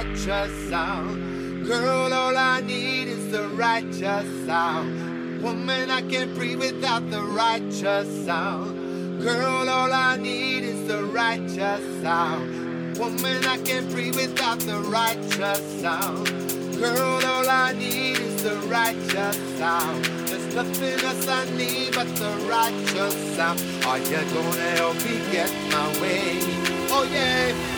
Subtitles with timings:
[0.00, 1.66] righteous sound.
[1.66, 5.42] Girl, all I need is the righteous sound.
[5.42, 9.20] Woman, I can't breathe without the righteous sound.
[9.20, 12.96] Girl, all I need is the righteous sound.
[12.96, 16.26] Woman, I can't breathe without the righteous sound.
[16.78, 20.04] Girl, all I need is the righteous sound.
[20.28, 23.60] There's nothing else I need but the righteous sound.
[23.84, 26.38] Are you gonna help me get my way?
[26.88, 27.70] Oh yeah.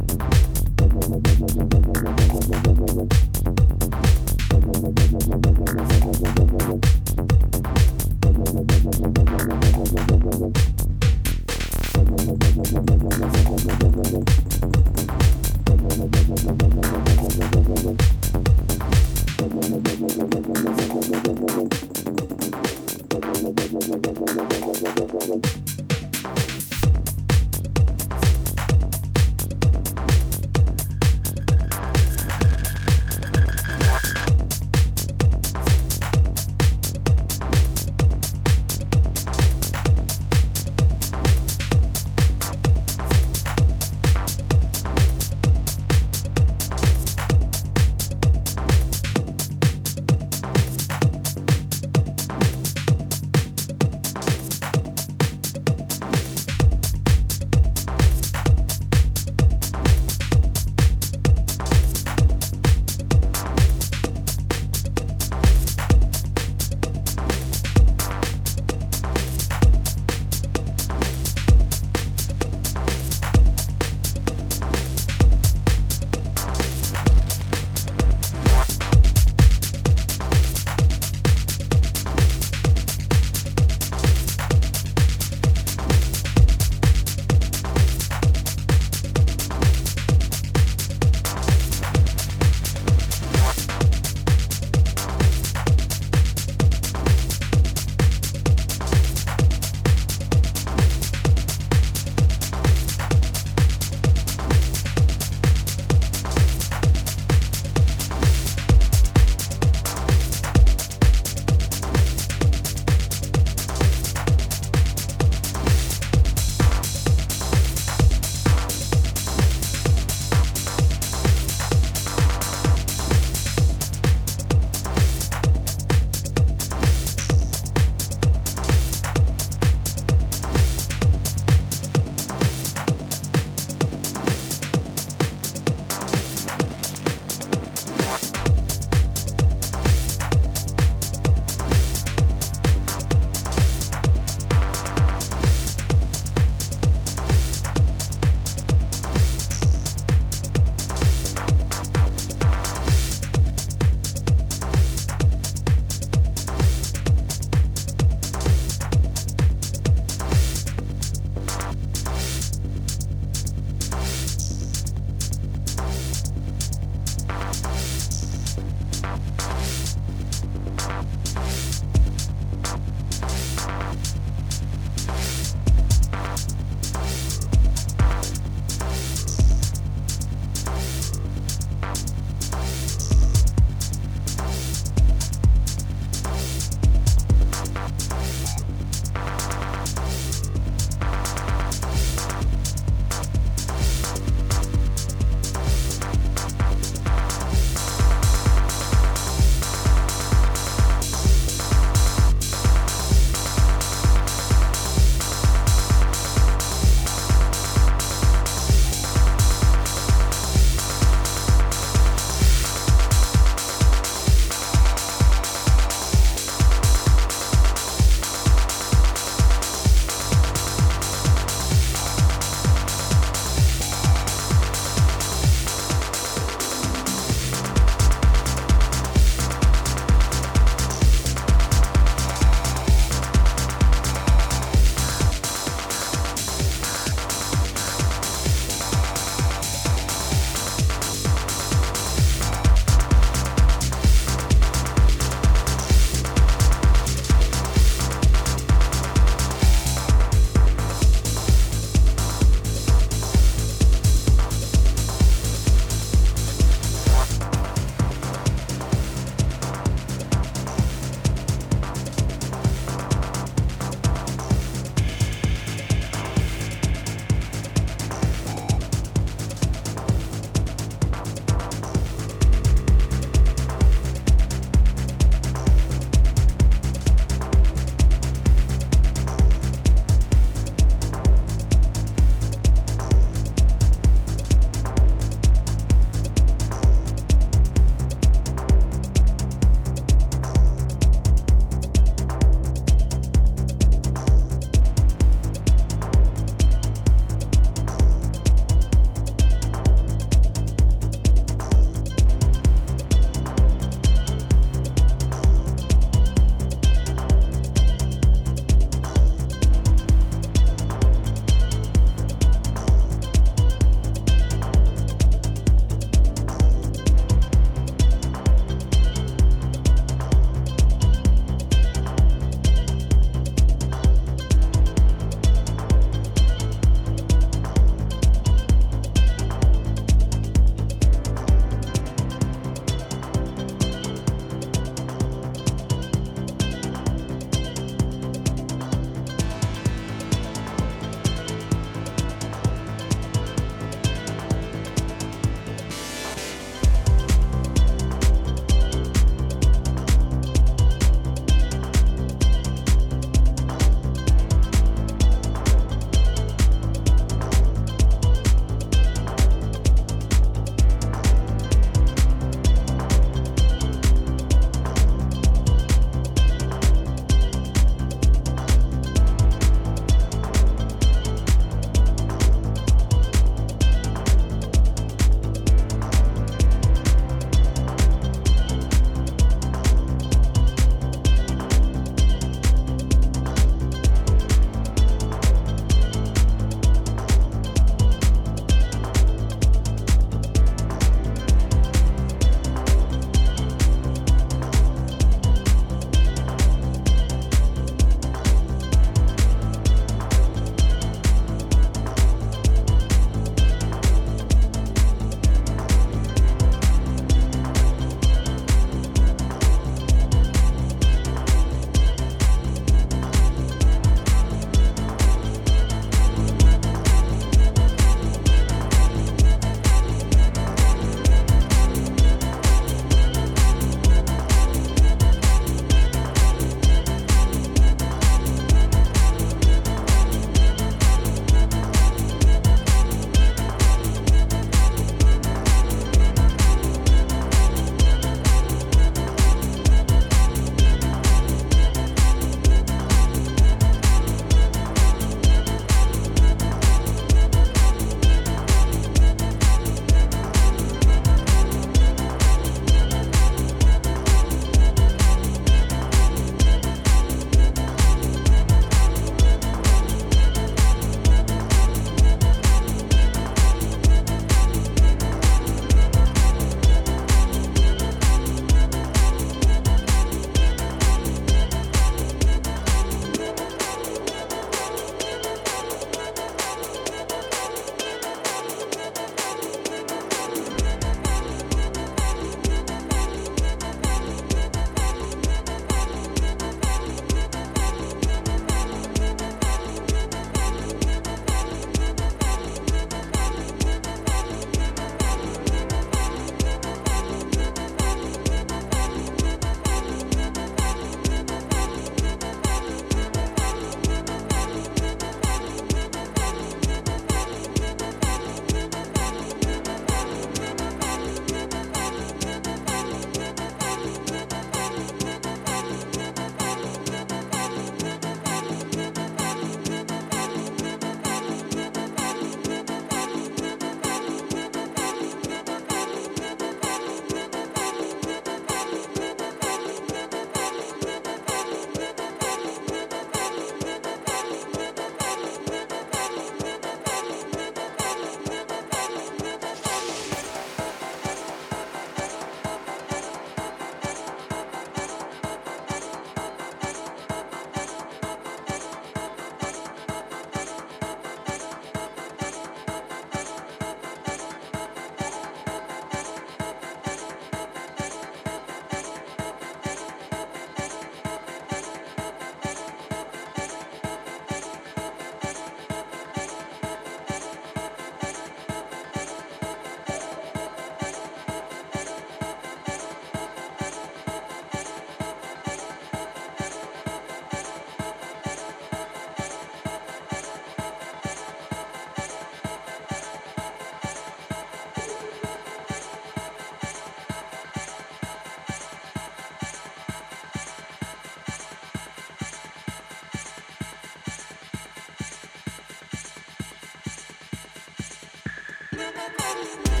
[599.53, 600.00] lightning.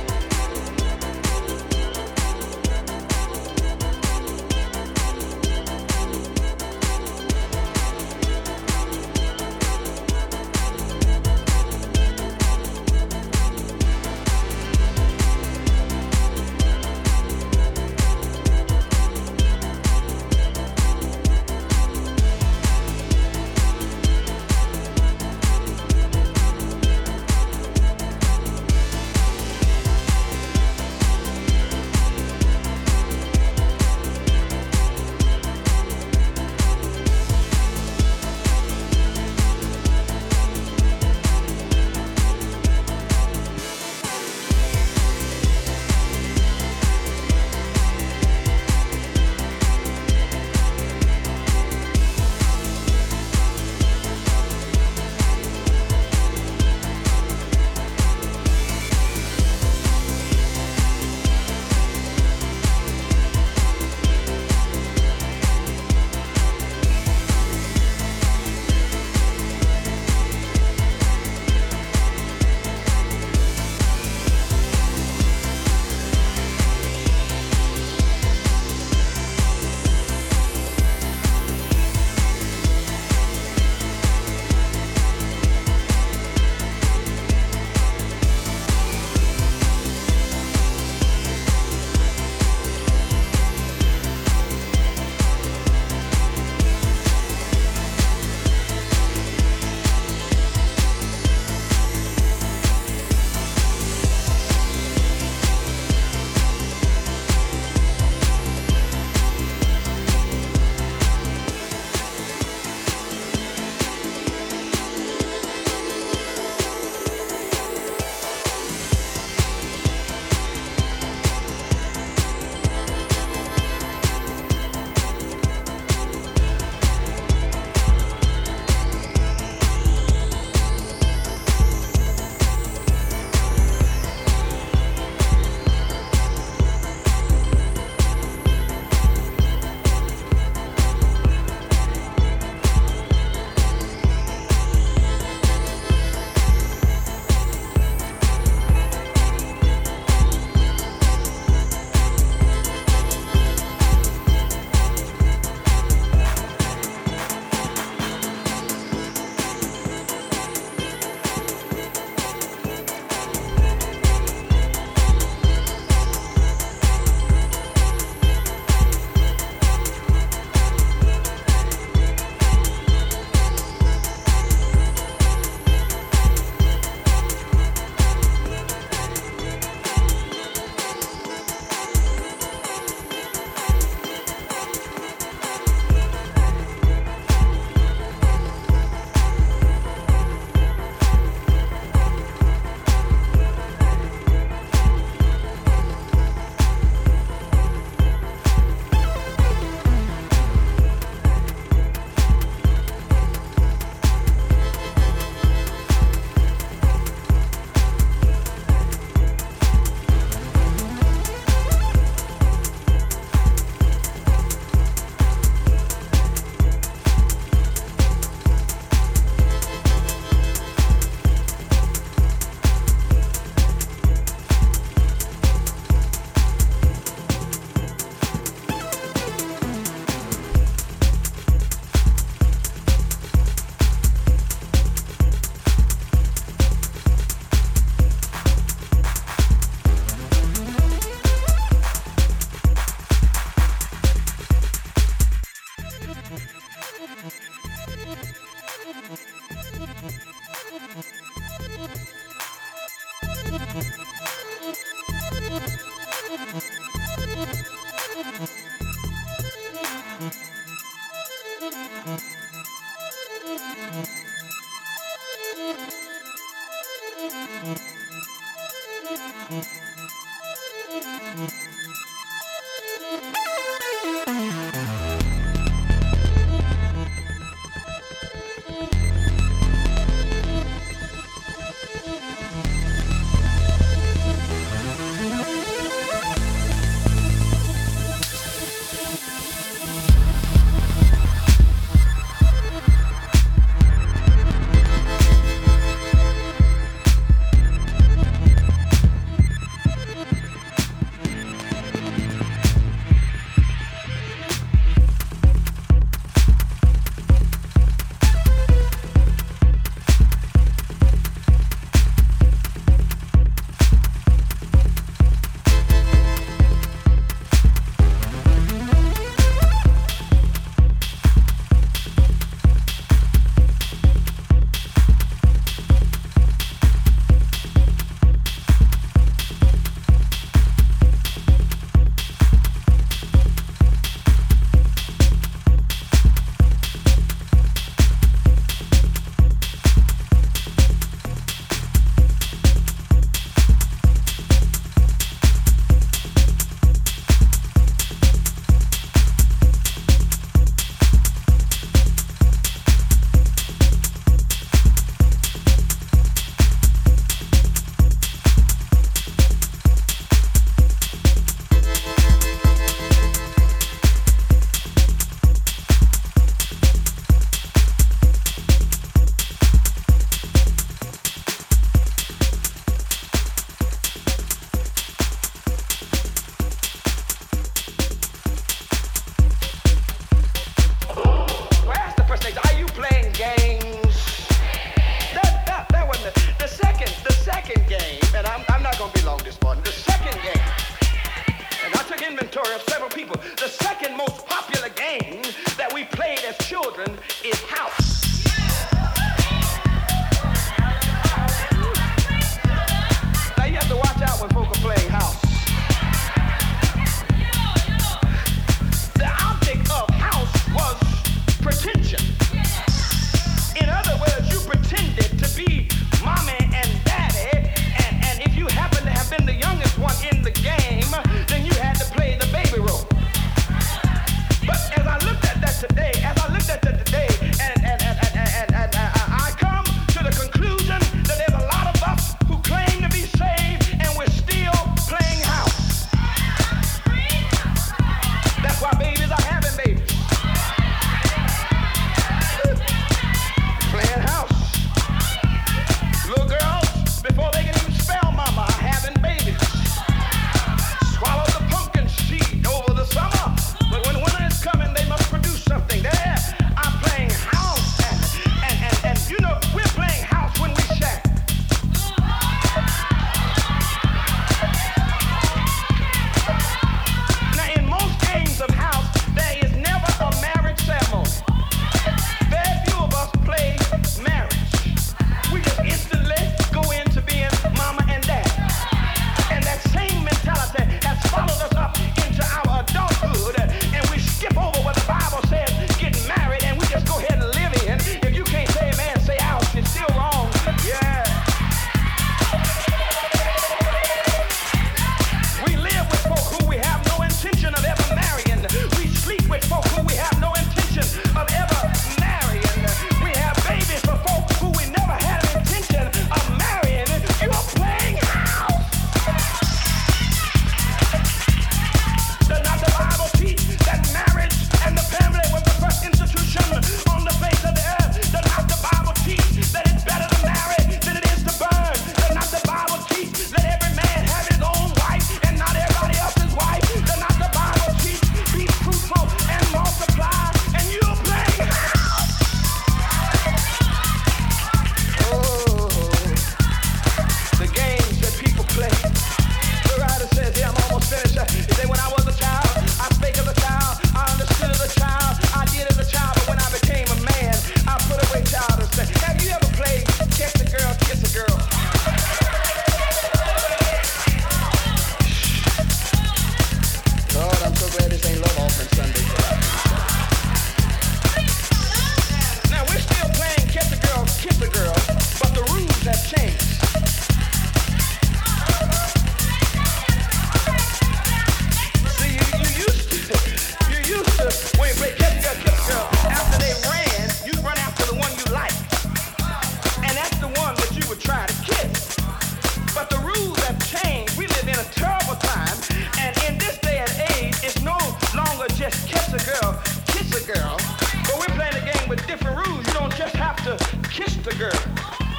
[594.43, 595.30] The girl.